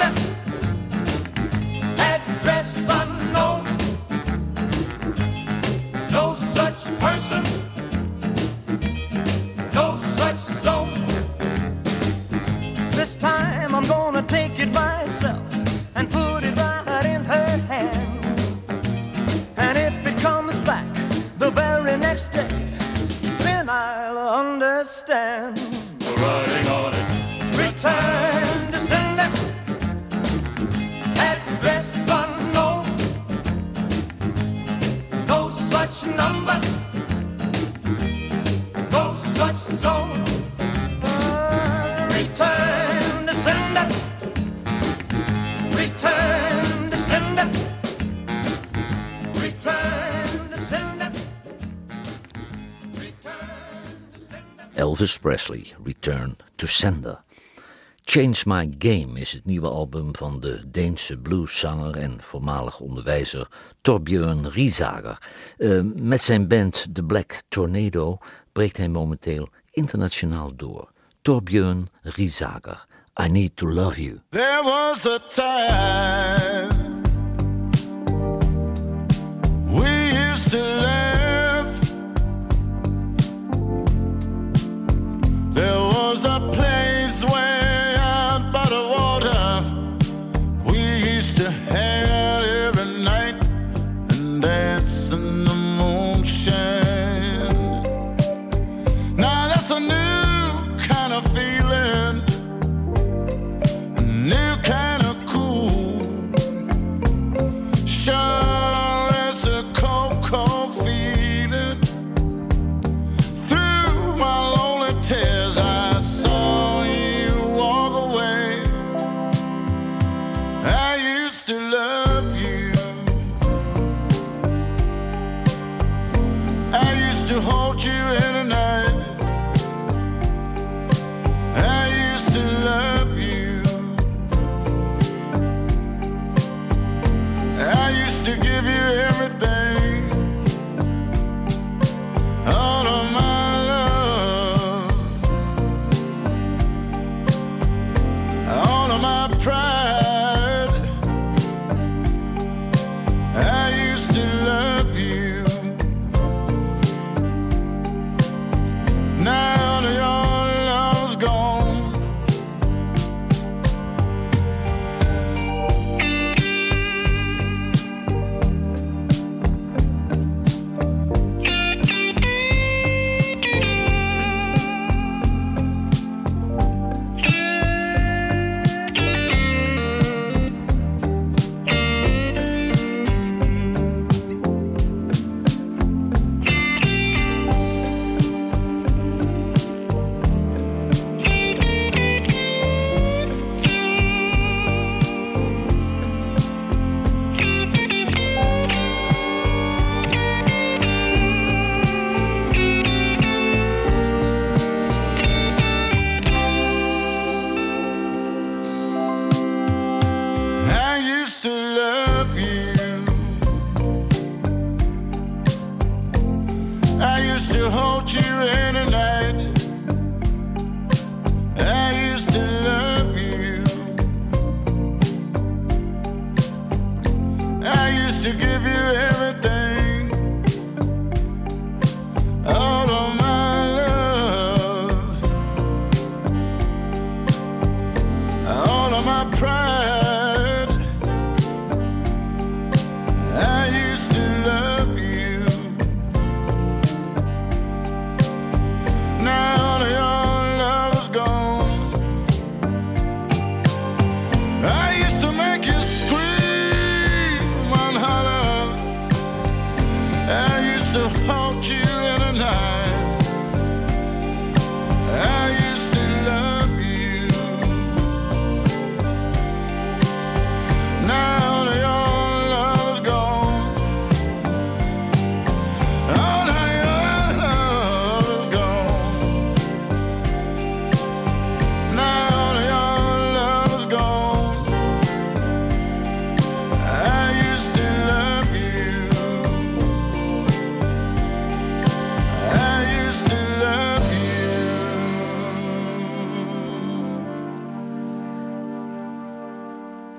Presley, 55.29 55.75
Return 55.85 56.37
to 56.57 56.67
Sender. 56.67 57.23
Change 58.05 58.45
My 58.47 58.75
Game 58.79 59.21
is 59.21 59.33
het 59.33 59.45
nieuwe 59.45 59.69
album 59.69 60.17
van 60.17 60.41
de 60.41 60.71
Deense 60.71 61.19
blueszanger 61.19 61.97
en 61.97 62.17
voormalig 62.21 62.81
onderwijzer 62.81 63.49
Torbjörn 63.81 64.49
Riesager. 64.49 65.19
Uh, 65.59 65.81
met 65.95 66.23
zijn 66.23 66.49
band 66.49 66.87
The 66.93 67.03
Black 67.03 67.43
Tornado 67.49 68.19
breekt 68.53 68.77
hij 68.77 68.89
momenteel 68.89 69.49
internationaal 69.71 70.57
door. 70.57 70.91
Torbjörn 71.23 71.89
Riesager, 72.03 72.87
I 73.23 73.29
Need 73.29 73.57
to 73.57 73.69
Love 73.69 74.03
You. 74.03 74.21
There 74.31 74.63
was 74.63 75.07
a 75.07 75.19
time 75.29 76.88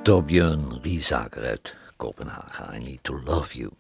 Torbjörn 0.09 0.79
Riesager 0.81 1.43
uit 1.43 1.75
Kopenhagen, 1.97 2.75
I 2.75 2.79
Need 2.79 2.99
to 3.01 3.19
Love 3.25 3.57
You. 3.57 3.71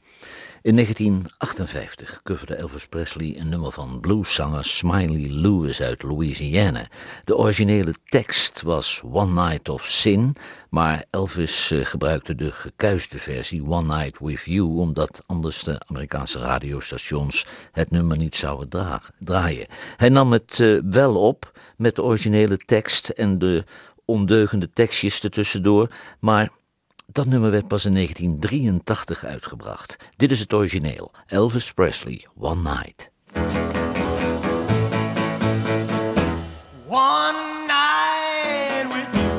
In 0.61 0.75
1958 0.75 2.21
coverde 2.23 2.55
Elvis 2.55 2.87
Presley 2.87 3.35
een 3.39 3.49
nummer 3.49 3.71
van 3.71 3.99
blueszanger 3.99 4.65
Smiley 4.65 5.29
Lewis 5.29 5.81
uit 5.81 6.03
Louisiana. 6.03 6.87
De 7.25 7.37
originele 7.37 7.93
tekst 8.03 8.61
was 8.61 9.01
One 9.11 9.47
Night 9.49 9.69
of 9.69 9.85
Sin, 9.85 10.35
maar 10.69 11.03
Elvis 11.09 11.71
eh, 11.71 11.85
gebruikte 11.85 12.35
de 12.35 12.51
gekuiste 12.51 13.19
versie 13.19 13.65
One 13.65 13.95
Night 13.97 14.19
with 14.19 14.43
You, 14.43 14.77
omdat 14.77 15.23
anders 15.25 15.63
de 15.63 15.81
Amerikaanse 15.87 16.39
radiostations 16.39 17.45
het 17.71 17.91
nummer 17.91 18.17
niet 18.17 18.35
zouden 18.35 18.69
dra- 18.69 19.01
draaien. 19.19 19.67
Hij 19.97 20.09
nam 20.09 20.31
het 20.31 20.59
eh, 20.59 20.77
wel 20.83 21.15
op 21.15 21.51
met 21.77 21.95
de 21.95 22.03
originele 22.03 22.57
tekst 22.57 23.09
en 23.09 23.37
de 23.37 23.63
ondeugende 24.09 24.69
tekstjes 24.69 25.21
ertussendoor, 25.21 25.89
maar 26.19 26.49
dat 27.05 27.25
nummer 27.25 27.51
werd 27.51 27.67
pas 27.67 27.85
in 27.85 27.93
1983 27.93 29.23
uitgebracht. 29.23 29.97
Dit 30.15 30.31
is 30.31 30.39
het 30.39 30.53
origineel. 30.53 31.11
Elvis 31.25 31.71
Presley, 31.73 32.25
One 32.37 32.61
Night. 32.61 33.09
One 36.87 37.37
night 37.67 38.93
with 38.93 39.07
you 39.13 39.29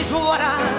is 0.00 0.10
what 0.10 0.40
I'm 0.40 0.77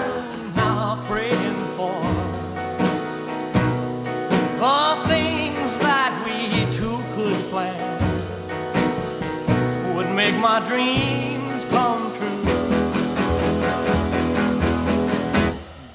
dreams 10.70 11.64
come 11.64 12.02
true. 12.16 12.42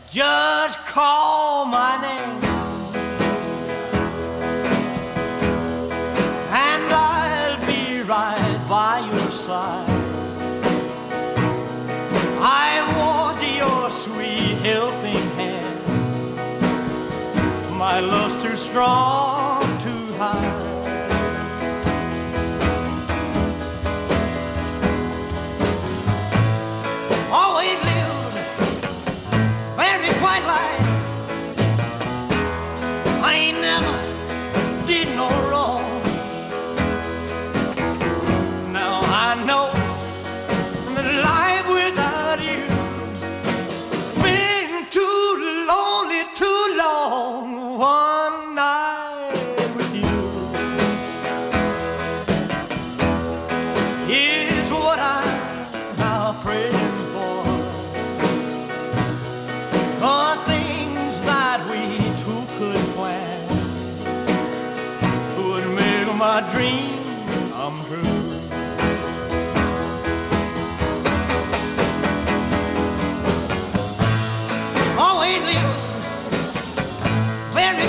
Just 0.10 0.78
call 0.80 1.66
my 1.66 1.94
name. 2.06 2.44
And 6.68 6.84
I'll 7.10 7.60
be 7.66 8.02
right 8.02 8.66
by 8.68 8.96
your 9.12 9.32
side. 9.46 9.90
I 12.66 12.70
want 13.00 13.40
your 13.62 13.90
sweet 13.90 14.58
helping 14.70 15.26
hand. 15.40 15.80
My 17.78 18.02
love's 18.02 18.38
too 18.44 18.58
strong 18.58 19.25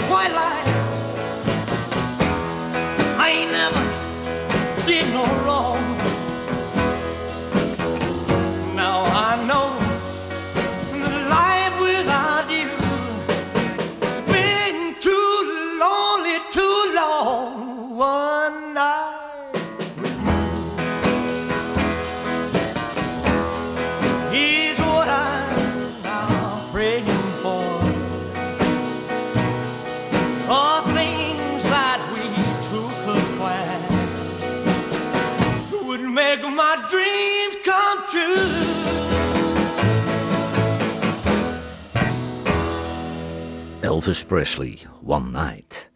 quiet 0.04 0.32
life. 0.34 0.75
Elvis 44.06 44.24
Presley, 44.24 44.78
One 45.06 45.30
Night. 45.30 45.90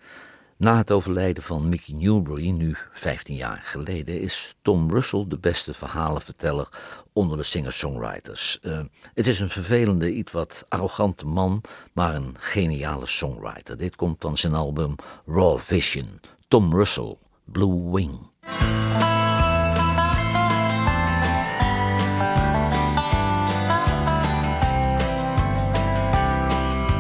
Na 0.57 0.77
het 0.77 0.91
overlijden 0.91 1.43
van 1.43 1.69
Mickey 1.69 1.95
Newbury, 1.95 2.51
nu 2.51 2.77
15 2.93 3.35
jaar 3.35 3.61
geleden, 3.65 4.21
is 4.21 4.55
Tom 4.63 4.91
Russell 4.91 5.25
de 5.29 5.39
beste 5.39 5.75
verhalenverteller 5.75 6.69
onder 7.13 7.37
de 7.37 7.43
singer-songwriters. 7.43 8.61
Eh, 8.61 8.81
het 9.15 9.27
is 9.27 9.41
een 9.41 9.51
vervelende, 9.51 10.13
iets 10.13 10.33
wat 10.33 10.65
arrogante 10.69 11.27
man, 11.27 11.61
maar 11.93 12.15
een 12.15 12.35
geniale 12.39 13.07
songwriter. 13.07 13.77
Dit 13.77 13.97
komt 13.97 14.17
van 14.21 14.37
zijn 14.37 14.55
album 14.55 14.95
Raw 15.27 15.59
Vision. 15.59 16.21
Tom 16.49 16.75
Russell, 16.75 17.17
Blue 17.45 17.91
Wing. 17.91 18.29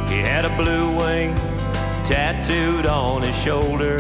He 0.08 0.28
had 0.28 0.44
a 0.44 0.56
blue 0.56 0.89
tattooed 2.10 2.86
on 2.86 3.22
his 3.22 3.36
shoulder. 3.36 3.96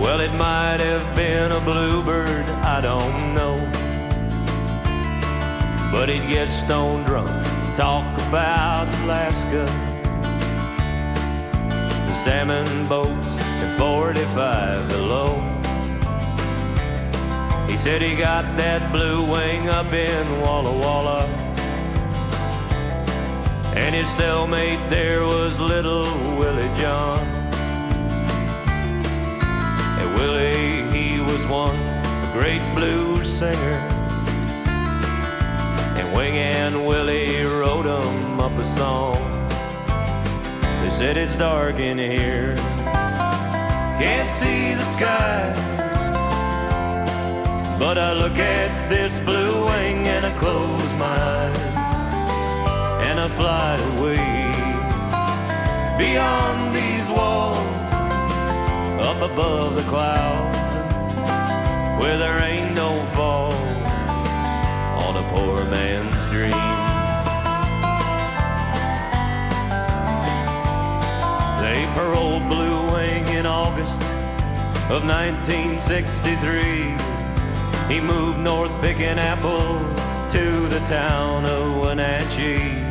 Well, 0.00 0.20
it 0.20 0.32
might 0.32 0.80
have 0.80 1.14
been 1.14 1.52
a 1.52 1.60
bluebird, 1.60 2.46
I 2.64 2.80
don't 2.80 3.34
know. 3.34 3.58
But 5.92 6.08
he'd 6.08 6.26
get 6.26 6.50
stone 6.50 7.04
drunk, 7.04 7.28
talk 7.76 8.06
about 8.28 8.88
Alaska. 9.04 9.66
The 12.08 12.14
salmon 12.14 12.88
boats 12.88 13.38
at 13.60 13.76
45 13.78 14.88
below. 14.88 15.34
He 17.68 17.76
said 17.76 18.00
he 18.00 18.16
got 18.16 18.44
that 18.56 18.90
blue 18.92 19.30
wing 19.30 19.68
up 19.68 19.92
in 19.92 20.40
Walla 20.40 20.72
Walla. 20.72 21.41
And 23.74 23.94
his 23.94 24.06
cellmate 24.06 24.86
there 24.90 25.24
was 25.24 25.58
little 25.58 26.04
Willie 26.36 26.70
John. 26.78 27.26
And 29.98 30.14
Willie, 30.14 30.92
he 30.92 31.20
was 31.20 31.46
once 31.46 32.00
a 32.00 32.30
great 32.34 32.62
blues 32.76 33.32
singer. 33.32 33.78
And 35.98 36.14
Wing 36.14 36.36
and 36.36 36.86
Willie 36.86 37.44
wrote 37.44 37.86
him 37.86 38.40
up 38.40 38.52
a 38.52 38.64
song. 38.64 39.48
They 40.82 40.90
said 40.90 41.16
it's 41.16 41.34
dark 41.36 41.78
in 41.78 41.96
here, 41.96 42.54
can't 43.98 44.28
see 44.28 44.74
the 44.74 44.84
sky. 44.84 45.54
But 47.78 47.96
I 47.96 48.12
look 48.12 48.36
at 48.36 48.88
this 48.90 49.18
blue 49.20 49.64
wing 49.64 50.06
and 50.08 50.26
I 50.26 50.30
close 50.38 50.92
my 50.98 51.06
eyes 51.06 51.71
I 53.24 53.28
fly 53.28 53.76
away 53.94 54.18
beyond 55.96 56.74
these 56.74 57.08
walls, 57.08 57.56
up 59.06 59.22
above 59.30 59.76
the 59.76 59.82
clouds, 59.82 60.58
where 62.02 62.18
there 62.18 62.42
ain't 62.42 62.74
no 62.74 62.90
fall 63.14 63.52
on 65.06 65.16
a 65.18 65.22
poor 65.32 65.64
man's 65.66 66.24
dream. 66.32 66.50
They 71.62 71.86
paroled 71.94 72.48
Blue 72.48 72.92
Wing 72.92 73.28
in 73.28 73.46
August 73.46 74.02
of 74.90 75.06
1963. 75.06 76.96
He 77.86 78.00
moved 78.00 78.40
north 78.40 78.72
picking 78.80 79.16
apples 79.16 79.80
to 80.32 80.66
the 80.70 80.80
town 80.88 81.44
of 81.44 81.76
Wenatchee. 81.76 82.81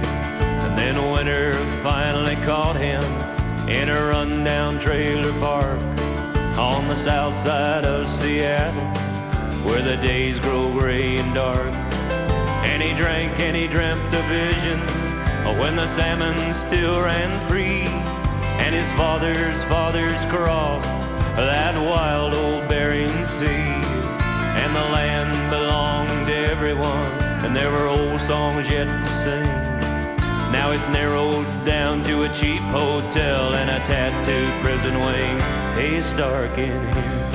Then 0.81 1.11
winter 1.11 1.53
finally 1.83 2.35
caught 2.37 2.75
him 2.75 3.03
in 3.69 3.87
a 3.87 4.01
rundown 4.07 4.79
trailer 4.79 5.31
park 5.39 5.79
on 6.57 6.87
the 6.87 6.95
south 6.95 7.35
side 7.35 7.85
of 7.85 8.09
Seattle, 8.09 8.81
where 9.63 9.83
the 9.83 9.95
days 9.97 10.39
grow 10.39 10.73
gray 10.73 11.17
and 11.17 11.35
dark. 11.35 11.71
And 12.65 12.81
he 12.81 12.93
drank 12.95 13.39
and 13.39 13.55
he 13.55 13.67
dreamt 13.67 14.01
a 14.11 14.23
vision 14.23 14.79
when 15.59 15.75
the 15.75 15.85
salmon 15.85 16.51
still 16.51 16.99
ran 17.03 17.29
free, 17.47 17.85
and 18.63 18.73
his 18.73 18.91
father's 18.93 19.63
fathers 19.65 20.25
crossed 20.25 20.87
that 21.35 21.75
wild 21.75 22.33
old 22.33 22.67
Bering 22.67 23.23
Sea. 23.23 23.69
And 24.57 24.75
the 24.75 24.87
land 24.89 25.51
belonged 25.51 26.25
to 26.25 26.35
everyone, 26.35 27.11
and 27.45 27.55
there 27.55 27.71
were 27.71 27.85
old 27.85 28.19
songs 28.19 28.67
yet 28.67 28.87
to 28.87 29.07
sing. 29.07 29.60
Now 30.51 30.71
it's 30.71 30.87
narrowed 30.89 31.47
down 31.65 32.03
to 32.03 32.23
a 32.23 32.29
cheap 32.33 32.61
hotel 32.61 33.55
and 33.55 33.69
a 33.69 33.79
tattooed 33.85 34.53
prison 34.63 34.99
wing. 34.99 35.39
Hey, 35.75 35.95
it's 35.95 36.11
dark 36.13 36.57
in 36.57 36.81
here. 36.93 37.31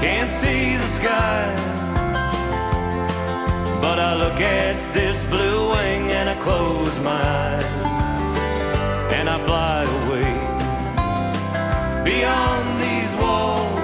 Can't 0.00 0.32
see 0.32 0.76
the 0.76 0.86
sky. 0.86 1.44
But 3.82 3.98
I 3.98 4.14
look 4.14 4.40
at 4.40 4.94
this 4.94 5.22
blue 5.24 5.70
wing 5.70 6.10
and 6.12 6.30
I 6.30 6.34
close 6.36 6.98
my 7.00 7.22
eyes. 7.22 7.64
And 9.12 9.28
I 9.28 9.38
fly 9.44 9.82
away 10.00 10.46
beyond 12.04 12.66
these 12.80 13.12
walls, 13.20 13.80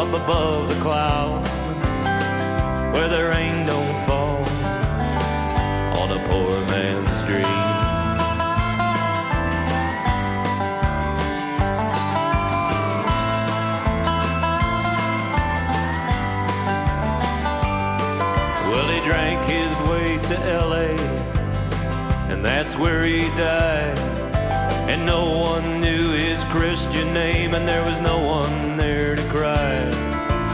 up 0.00 0.12
above 0.22 0.68
the 0.68 0.80
clouds 0.82 1.48
where 2.92 3.08
there 3.08 3.32
ain't 3.32 3.66
no 3.66 3.85
poor 6.36 6.60
man's 6.66 7.20
dream. 7.28 7.42
Well, 18.70 18.88
he 18.92 19.00
drank 19.08 19.44
his 19.48 19.74
way 19.88 20.18
to 20.28 20.38
L.A., 20.64 20.90
and 22.30 22.44
that's 22.44 22.76
where 22.76 23.04
he 23.04 23.22
died. 23.36 23.98
And 24.90 25.06
no 25.06 25.22
one 25.52 25.80
knew 25.80 26.10
his 26.12 26.44
Christian 26.44 27.14
name, 27.14 27.54
and 27.54 27.66
there 27.66 27.84
was 27.84 27.98
no 28.00 28.18
one 28.18 28.76
there 28.76 29.16
to 29.16 29.22
cry. 29.30 29.74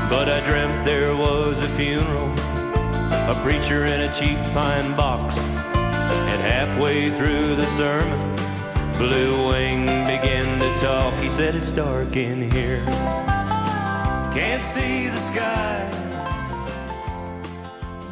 But 0.09 0.28
I 0.28 0.39
dreamt 0.49 0.87
there 0.87 1.16
was 1.16 1.62
a 1.64 1.68
funeral 1.68 2.30
a 3.28 3.41
preacher 3.45 3.85
in 3.85 4.01
a 4.01 4.12
cheap 4.14 4.37
pine 4.53 4.97
box 4.97 5.51
Halfway 6.43 7.09
through 7.11 7.55
the 7.55 7.66
sermon, 7.66 8.18
Blue 8.99 9.49
Wing 9.49 9.86
began 10.07 10.59
to 10.61 10.82
talk. 10.82 11.14
He 11.22 11.30
said, 11.30 11.55
It's 11.55 11.70
dark 11.70 12.16
in 12.16 12.51
here, 12.51 12.82
can't 14.34 14.64
see 14.64 15.09
the 15.09 15.18
sky. 15.18 15.88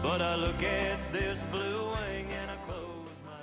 But 0.02 0.22
I 0.22 0.36
look 0.36 0.62
at 0.62 0.98
this 1.12 1.42
blue 1.50 1.69